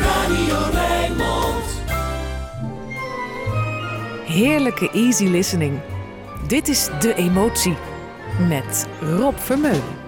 [0.00, 1.64] Radio Rijnmond.
[4.24, 5.80] Heerlijke easy listening.
[6.46, 7.76] Dit is De Emotie
[8.48, 9.98] met Rob Vermeulen.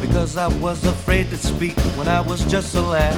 [0.00, 3.16] Because I was afraid to speak when I was just a lad.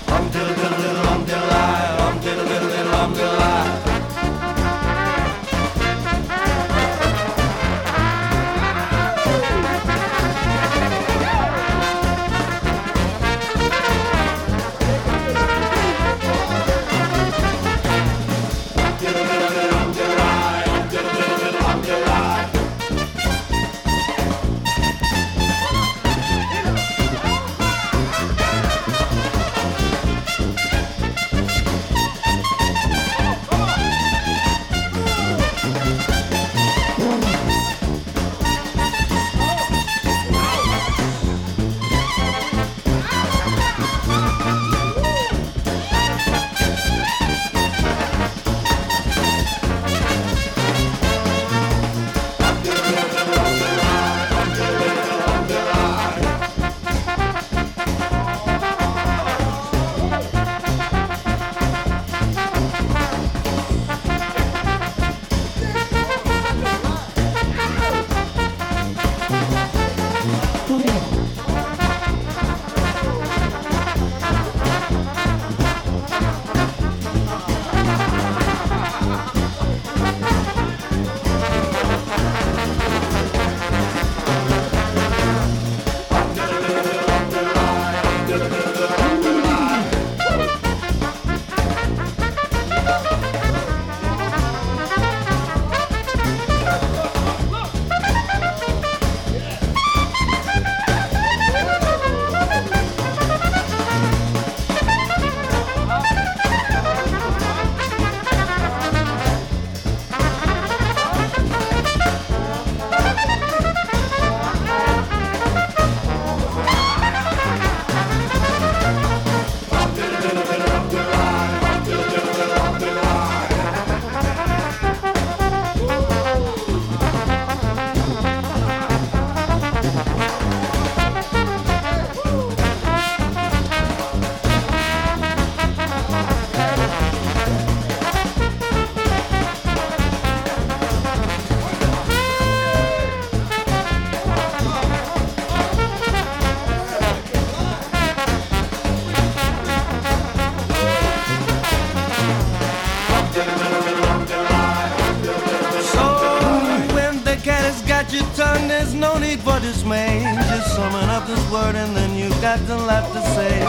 [162.40, 163.60] Got lot to say.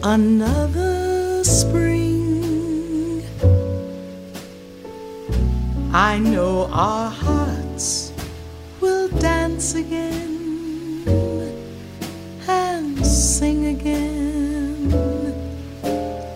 [0.04, 3.24] another spring.
[5.94, 8.12] I know our hearts
[8.82, 11.06] will dance again
[12.50, 14.92] and sing again.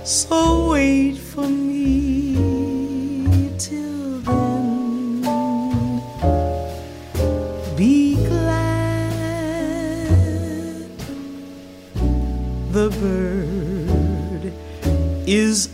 [0.06, 1.81] So wait for me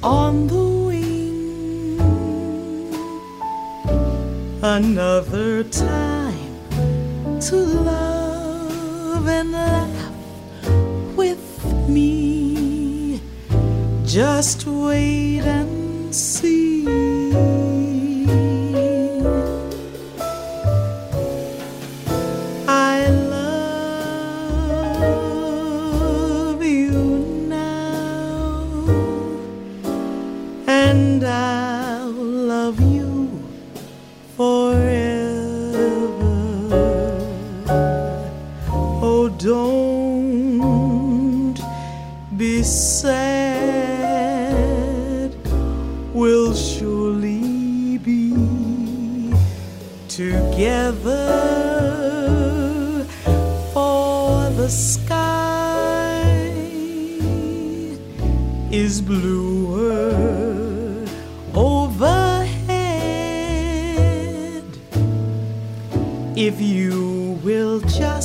[0.07, 1.99] on the wing.
[4.61, 6.53] Another time
[7.41, 7.55] to
[7.91, 10.67] love and laugh
[11.17, 11.45] with
[11.89, 13.19] me.
[14.05, 15.26] Just wait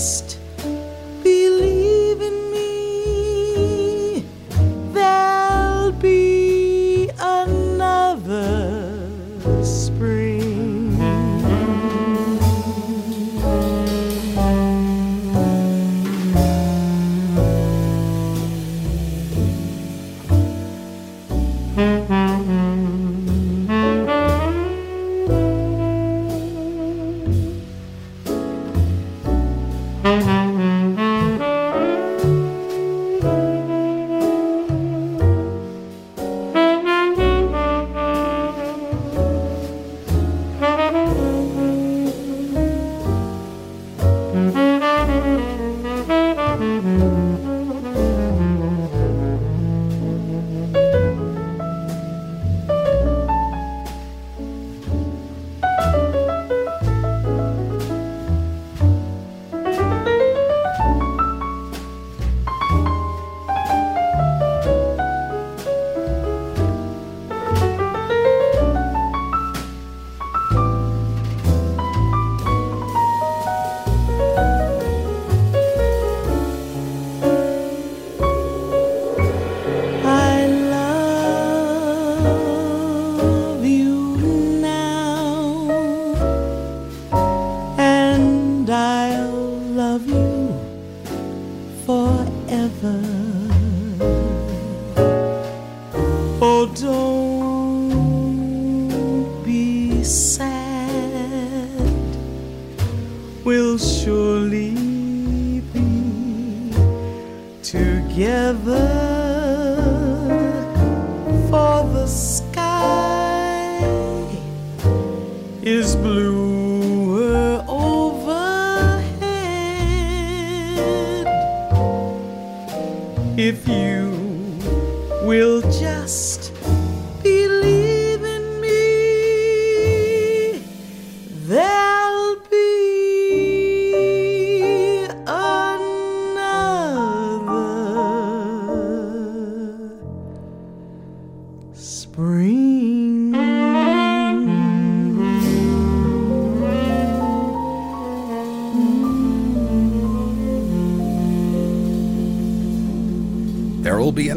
[0.02, 0.41] will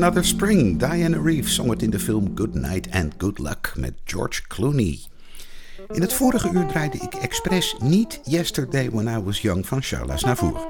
[0.05, 0.77] another spring.
[0.77, 4.99] Diana Reeves zong het in de film Good Night and Good Luck met George Clooney.
[5.91, 10.23] In het vorige uur draaide ik expres niet Yesterday When I Was Young van Charles
[10.23, 10.69] Navour.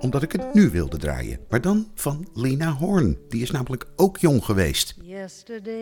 [0.00, 1.38] Omdat ik het nu wilde draaien.
[1.48, 3.16] Maar dan van Lena Horne.
[3.28, 4.94] Die is namelijk ook jong geweest.
[5.02, 5.74] Yesterday,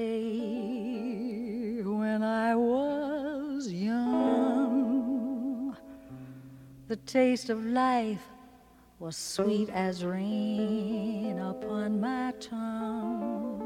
[1.82, 5.74] when I was young,
[6.86, 8.20] the taste of life
[9.00, 13.56] was sweet as rain upon my tongue.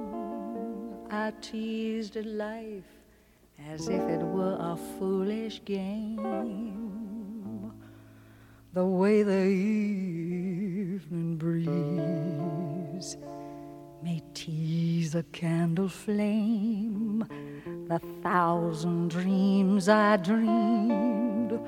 [1.11, 2.85] I teased life
[3.69, 6.23] as if it were a foolish game.
[8.75, 13.17] The way the evening breeze
[14.05, 17.27] may tease a candle flame,
[17.89, 21.59] the thousand dreams I dreamed,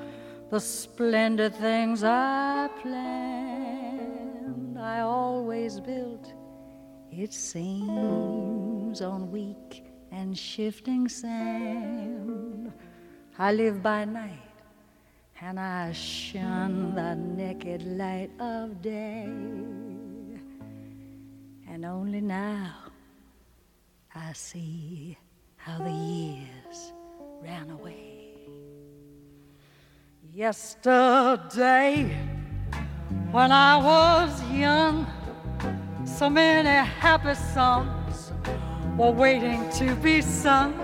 [0.49, 6.33] the splendid things I planned, I always built,
[7.11, 12.71] it seems, on weak and shifting sand.
[13.37, 14.47] I live by night
[15.41, 19.25] and I shun the naked light of day.
[21.69, 22.73] And only now
[24.15, 25.17] I see
[25.57, 26.93] how the years
[27.43, 28.16] ran away.
[30.37, 32.15] Yesterday,
[33.31, 35.07] when I was young,
[36.05, 38.31] so many happy songs
[38.95, 40.75] were waiting to be sung.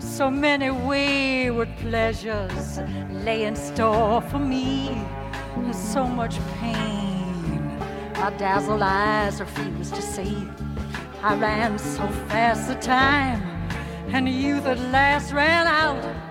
[0.00, 2.80] So many wayward pleasures
[3.12, 4.88] lay in store for me,
[5.54, 7.78] and so much pain
[8.16, 10.48] our dazzled eyes refused to see.
[11.22, 13.40] I ran so fast the time,
[14.12, 16.23] and youth at last ran out.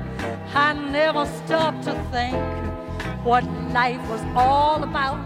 [0.56, 2.36] I never stopped to think
[3.24, 5.18] what life was all about,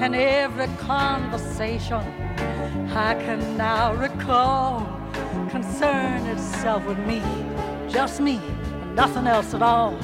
[0.00, 2.02] and every conversation
[2.94, 4.86] I can now recall
[5.50, 7.22] concerned itself with me,
[7.88, 8.40] just me,
[8.82, 9.96] and nothing else at all.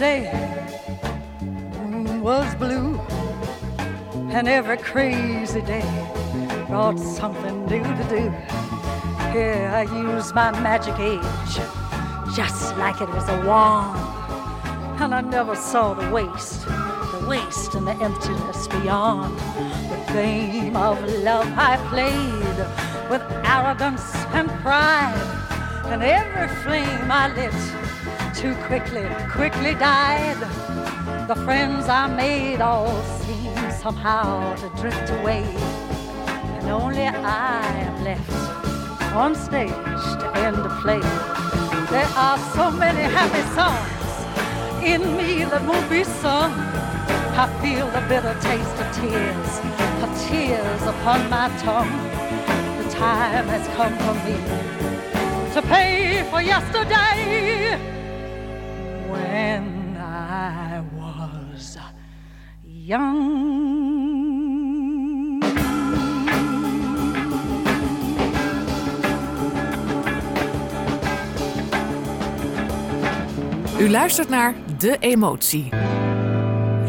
[0.00, 0.22] Moon
[2.22, 3.00] was blue,
[4.30, 5.82] and every crazy day
[6.68, 8.30] brought something new to do.
[9.32, 11.58] Here I used my magic age,
[12.36, 13.98] just like it was a wand,
[15.00, 19.36] and I never saw the waste, the waste and the emptiness beyond.
[20.08, 22.56] The game of love I played
[23.10, 25.20] with arrogance and pride,
[25.86, 27.77] and every flame I lit
[28.38, 30.38] too quickly, quickly died.
[31.26, 33.52] The friends I made all seem
[33.82, 35.42] somehow to drift away,
[36.56, 38.30] and only I am left
[39.16, 41.00] on stage to end the play.
[41.90, 44.14] There are so many happy songs
[44.84, 46.52] in me that won't be sung.
[47.42, 49.50] I feel the bitter taste of tears,
[50.04, 51.90] of tears upon my tongue.
[52.78, 54.38] The time has come for me
[55.54, 57.97] to pay for yesterday
[59.10, 61.76] when I was
[62.62, 64.08] young.
[73.80, 75.68] U luistert naar De Emotie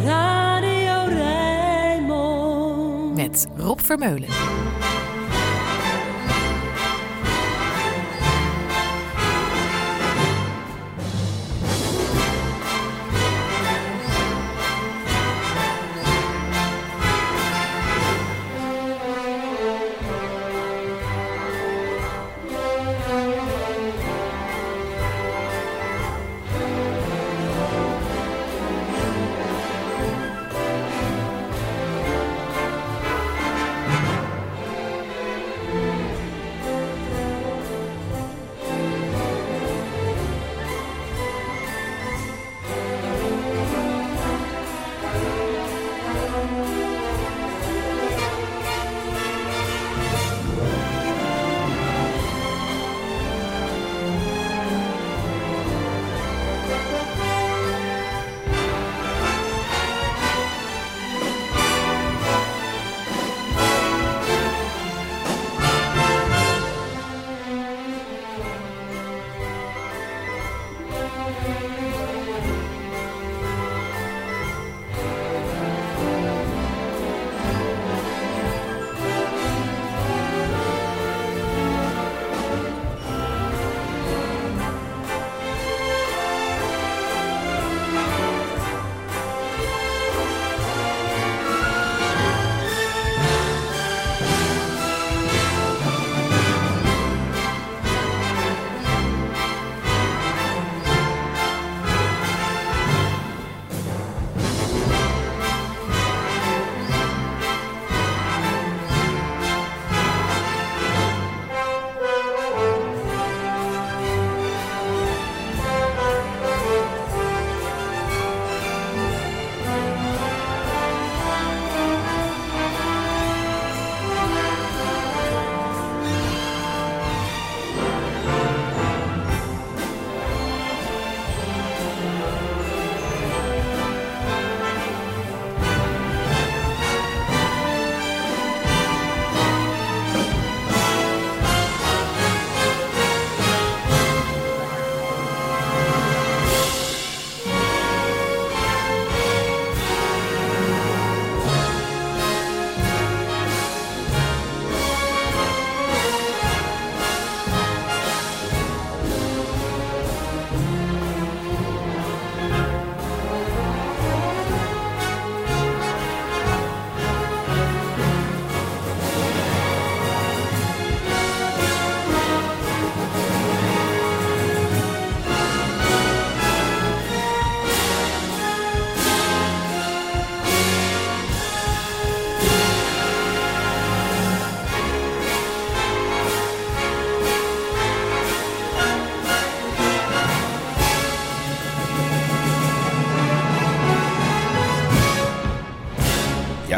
[0.05, 3.15] Radio Rijnmond.
[3.15, 4.29] met Rob Vermeulen.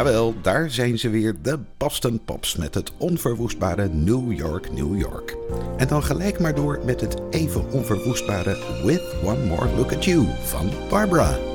[0.02, 5.36] Jawel, daar zijn ze weer, de Boston Pops met het onverwoestbare New York, New York.
[5.76, 10.26] En dan gelijk maar door met het even onverwoestbare With One More Look at You
[10.44, 11.51] van Barbara.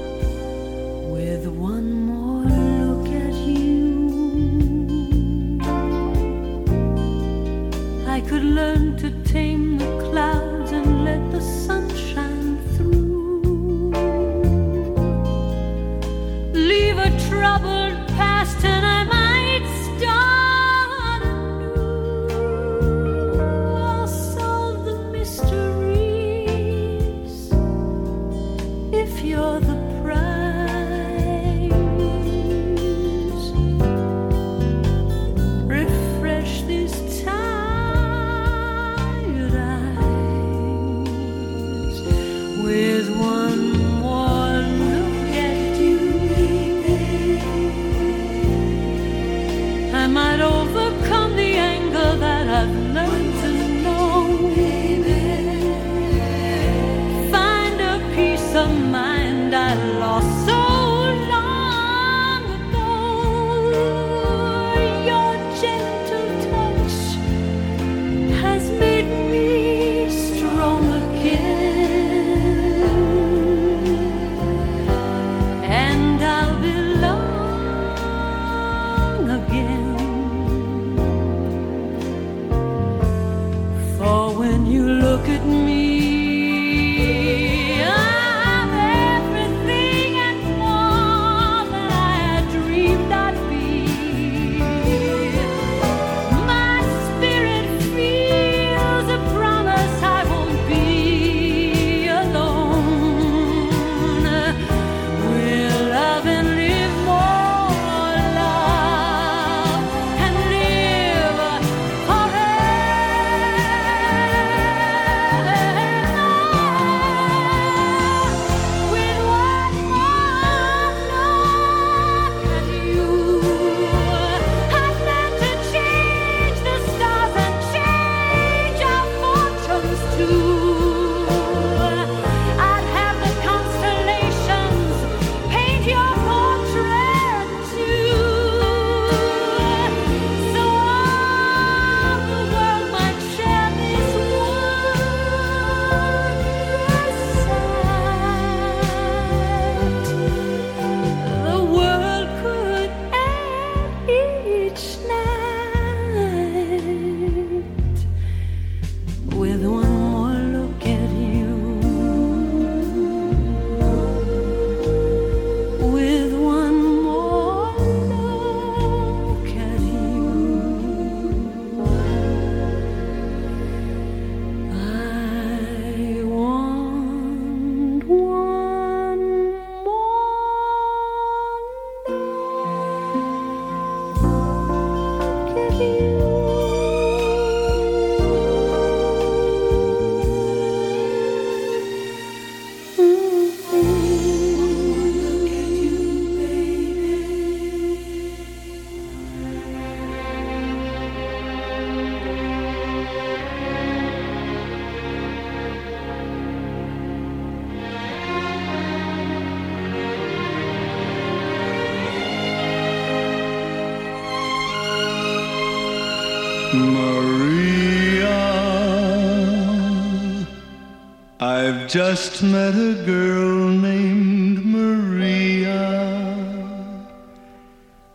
[221.88, 225.88] just met a girl named Maria,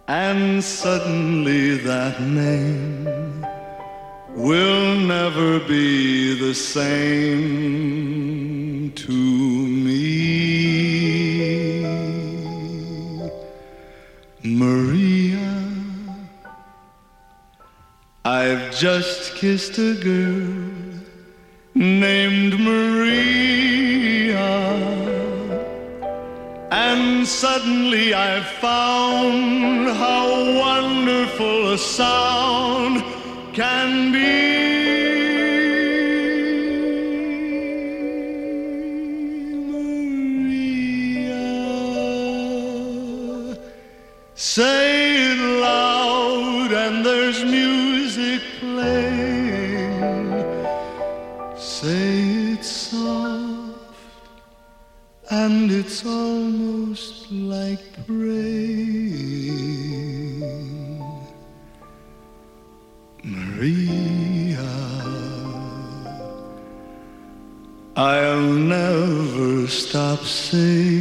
[0.08, 3.46] and suddenly that name
[4.36, 7.32] will never be the same
[8.92, 10.02] to me.
[14.44, 15.64] Maria,
[18.26, 20.61] I've just kissed a girl
[27.62, 30.26] Suddenly I found how
[30.58, 33.04] wonderful a sound
[33.52, 34.51] can be.
[69.72, 70.91] Stop saying,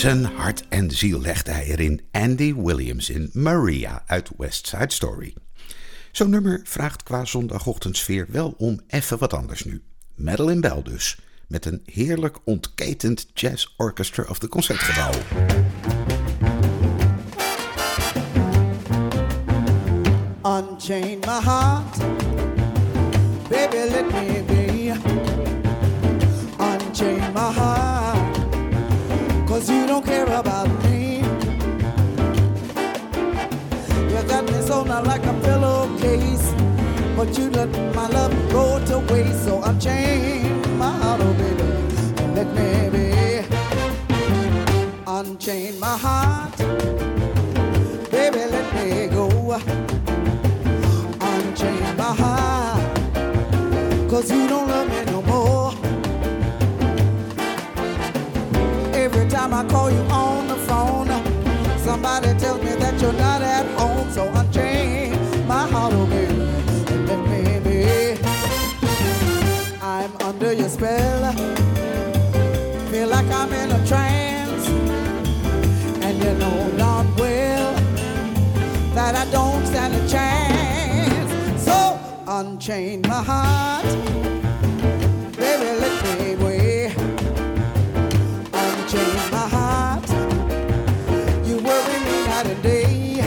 [0.00, 5.34] Zijn hart en ziel legde hij erin Andy Williams in Maria uit West Side Story.
[6.12, 9.82] Zo'n nummer vraagt qua zondagochtendsfeer wel om even wat anders nu.
[10.14, 15.12] Madeline Bell dus, met een heerlijk ontketend jazz orchestra of de Concertgebouw.
[20.58, 21.98] Unchain my heart,
[23.48, 24.94] baby, let me be.
[26.58, 27.99] Unchain my heart,
[29.60, 31.18] cause you don't care about me.
[34.10, 36.52] You got me sewn out like a pillowcase,
[37.14, 39.44] but you let my love go to waste.
[39.44, 41.66] So unchain my heart, oh baby,
[42.36, 43.06] let me be.
[45.06, 46.56] Unchain my heart,
[48.10, 49.28] baby, let me go
[51.20, 53.00] unchain my heart
[54.10, 54.48] Cause you
[82.60, 83.84] unchain my heart,
[85.38, 86.92] baby, let me away.
[88.52, 90.06] Unchain my heart,
[91.48, 93.22] you worry me night and day.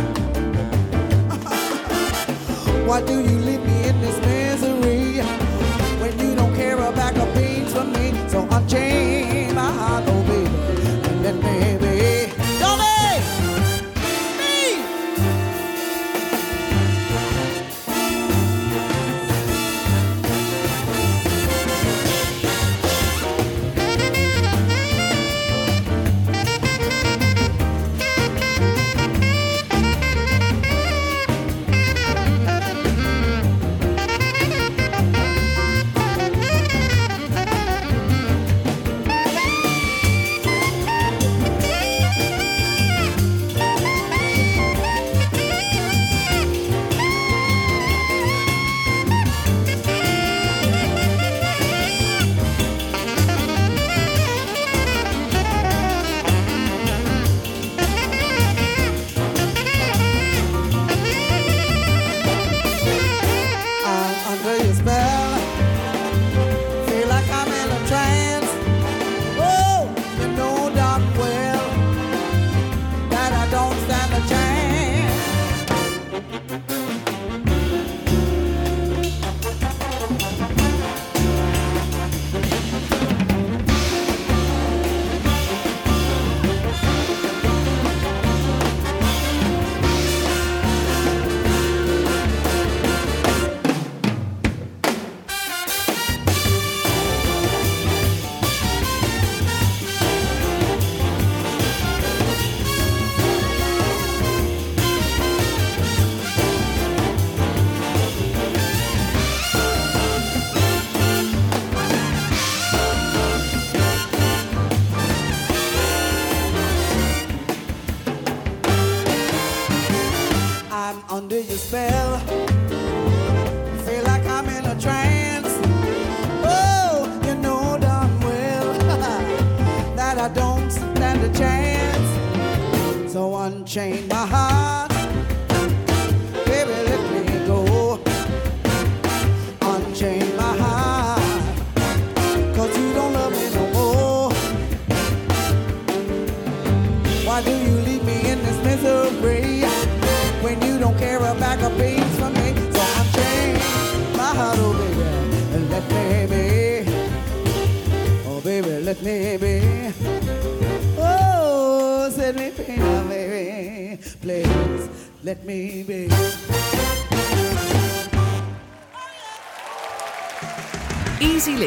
[2.85, 3.42] Why do you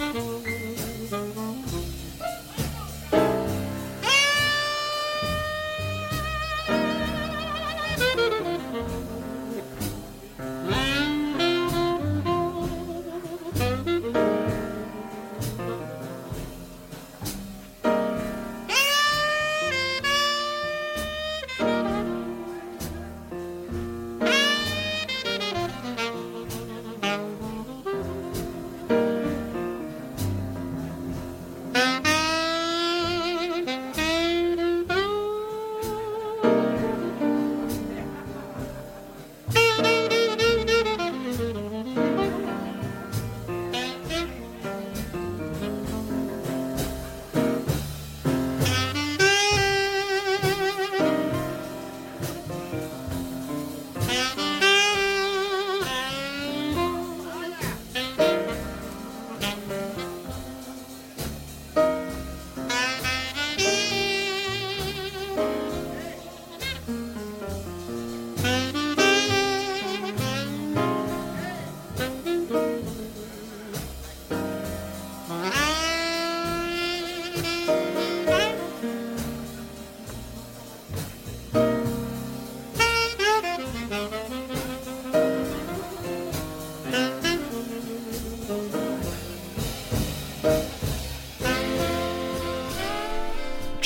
[0.00, 0.49] Radio Rijnmond.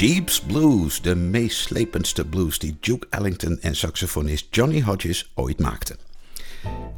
[0.06, 5.96] Jeeps Blues, de meeslependste blues die Duke Ellington en saxofonist Johnny Hodges ooit maakten.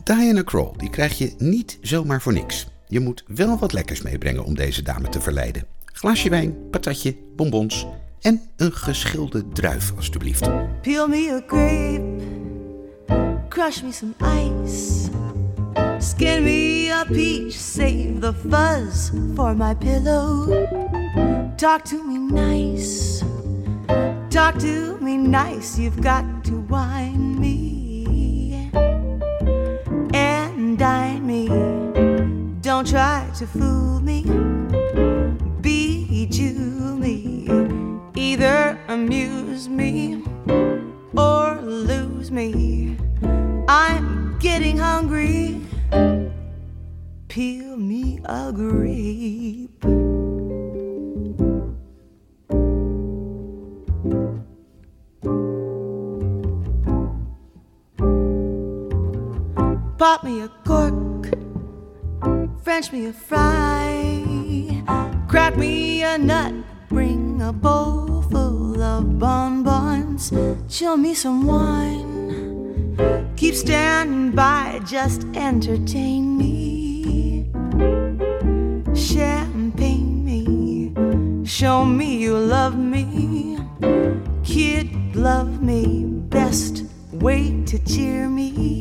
[0.05, 2.66] Diana Krall, die krijg je niet zomaar voor niks.
[2.88, 5.66] Je moet wel wat lekkers meebrengen om deze dame te verleiden.
[5.85, 7.87] Glaasje wijn, patatje, bonbons
[8.21, 10.51] en een geschilde druif alstublieft.
[10.83, 12.23] Peel me a grape,
[13.49, 15.09] crush me some ice,
[15.99, 21.46] skin me a peach, save the fuzz for my pillow.
[21.59, 23.25] Talk to me nice,
[24.29, 28.71] talk to me nice, you've got to wine me
[30.12, 31.49] and dine me.
[32.61, 34.25] Don't try to fool me,
[35.62, 37.49] bejewel me,
[38.14, 40.23] either amuse me
[41.16, 42.99] or lose me.
[43.66, 45.62] I'm getting hungry.
[47.29, 49.85] Peel me a grape.
[59.99, 61.31] Pop me a cork,
[62.63, 64.85] French me a fry,
[65.27, 66.53] crack me a nut,
[66.91, 70.31] bring a bowl full of bonbons,
[70.69, 72.95] chill me some wine,
[73.37, 77.51] keep standing by, just entertain me,
[78.95, 83.59] champagne me, show me you love me,
[84.45, 88.76] kid, love me, best way to cheer me.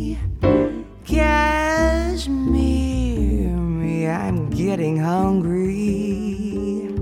[4.85, 6.93] Getting hungry.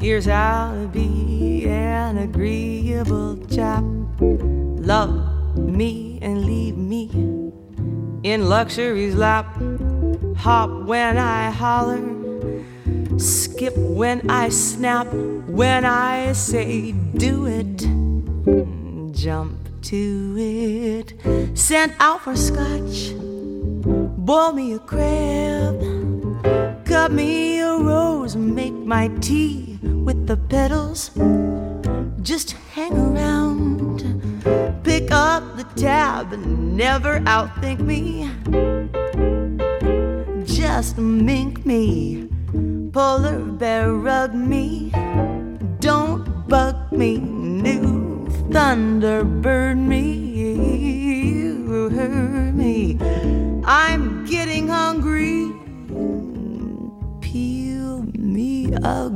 [0.00, 3.84] Here's how to be an agreeable chap.
[4.20, 7.08] Love me and leave me
[8.24, 9.46] in luxury's lap.
[10.38, 12.17] Hop when I holler,
[13.18, 15.06] skip when I snap,
[15.48, 17.78] when I say do it,
[19.12, 21.14] jump to it.
[21.58, 25.80] Sent out for scotch, boil me a crab,
[26.84, 31.10] cut me a rose, make my tea with the petals.
[32.22, 34.02] Just hang around,
[34.84, 38.30] pick up the tab, and never outthink me.
[40.44, 42.28] Just mink me,
[42.92, 44.90] polar bear rug me,
[45.80, 51.90] don't bug me, new thunderbird me, you
[52.52, 52.98] me.
[53.64, 55.52] I'm getting hungry,
[57.20, 59.10] peel me a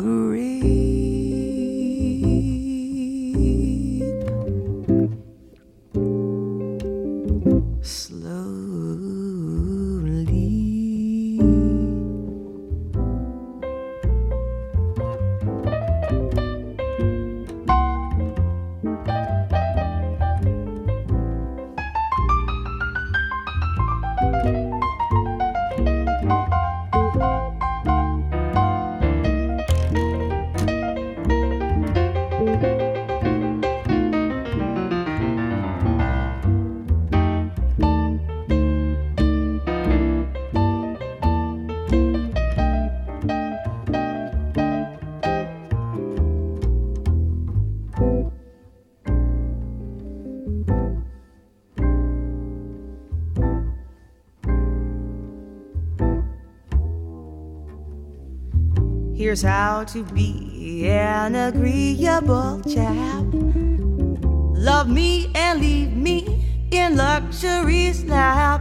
[59.22, 63.22] Here's how to be an agreeable chap.
[63.32, 68.60] Love me and leave me in luxury's lap.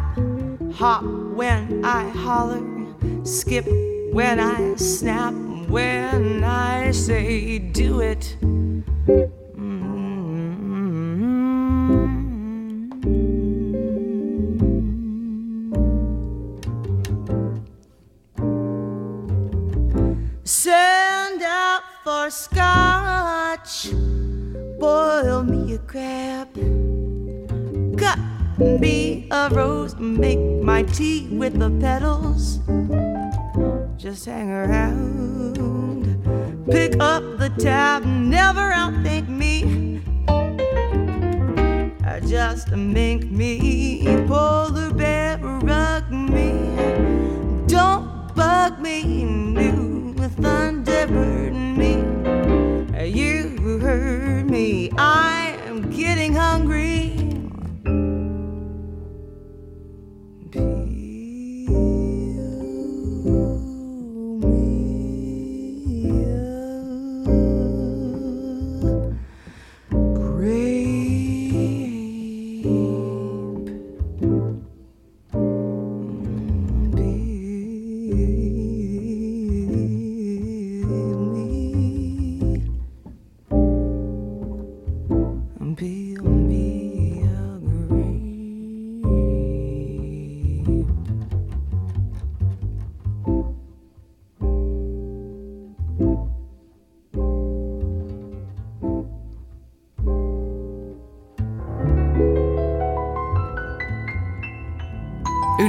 [0.73, 2.61] Hop when I holler,
[3.23, 3.65] skip
[4.13, 5.33] when I snap,
[5.67, 8.37] when I say do it.
[31.31, 31.80] With the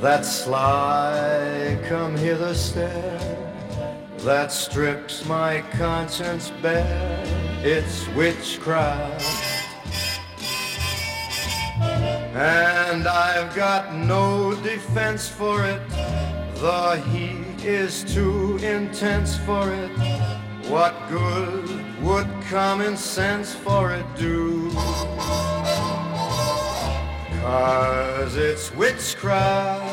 [0.00, 3.52] that sly come hither stare,
[4.20, 7.22] that strips my conscience bare,
[7.62, 9.22] it's witchcraft.
[12.32, 15.86] And I've got no defense for it,
[16.54, 19.90] the heat is too intense for it.
[20.70, 24.70] What good would common sense for it do?
[27.42, 29.89] Cause it's witchcraft,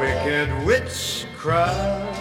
[0.00, 2.18] wicked witchcraft.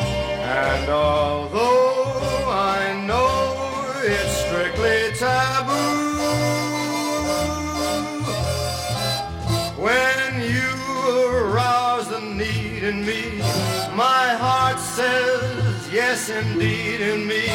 [0.00, 6.18] And although I know it's strictly taboo,
[9.80, 10.72] when you
[11.30, 13.38] arouse the need in me,
[13.94, 17.46] my heart says yes indeed in me.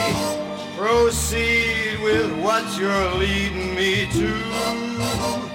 [0.77, 5.46] Proceed with what you're leading me to.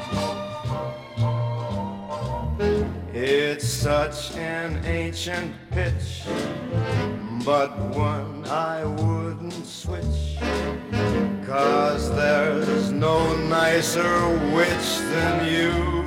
[3.24, 6.24] It's such an ancient pitch,
[7.44, 10.38] but one I wouldn't switch.
[11.46, 16.01] Cause there's no nicer witch than you.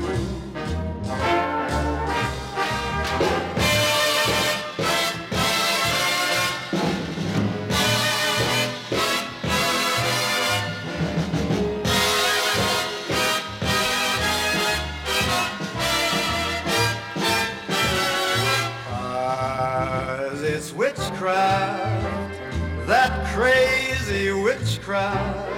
[21.26, 25.49] Witchcraft, that crazy witchcraft.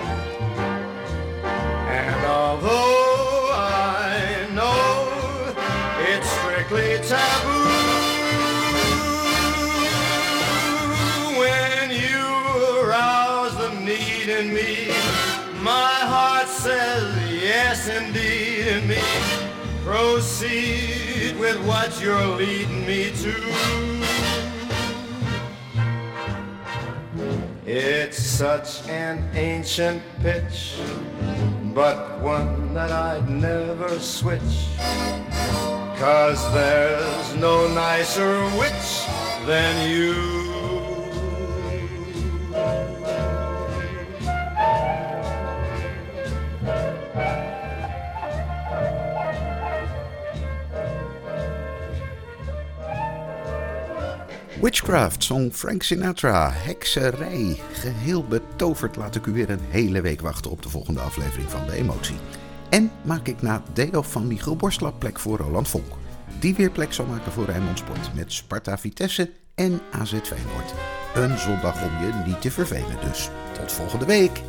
[1.43, 5.51] And although I know
[6.07, 7.67] it's strictly taboo,
[11.37, 14.87] when you arouse the need in me,
[15.61, 19.03] my heart says yes indeed in me.
[19.83, 23.96] Proceed with what you're leading me to.
[27.79, 30.79] It's such an ancient pitch,
[31.75, 34.65] but one that I'd never switch.
[35.99, 39.05] Cause there's no nicer witch
[39.45, 40.36] than you.
[54.87, 57.59] Witchcraft, zong Frank Sinatra, hekserij.
[57.73, 61.65] Geheel betoverd laat ik u weer een hele week wachten op de volgende aflevering van
[61.65, 62.15] De Emotie.
[62.69, 63.63] En maak ik na
[63.93, 65.85] Off van Michiel Borstlap plek voor Roland Vonk.
[66.39, 70.73] Die weer plek zal maken voor Rijnmond Sport met Sparta Vitesse en AZ Feyenoord.
[71.15, 73.29] Een zondag om je niet te vervelen dus.
[73.59, 74.41] Tot volgende week.